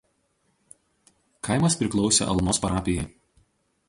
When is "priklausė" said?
1.81-2.27